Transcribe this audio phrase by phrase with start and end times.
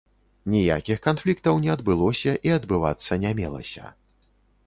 [0.53, 3.85] Ніякіх канфліктаў не адбылося і адбывацца не мелася.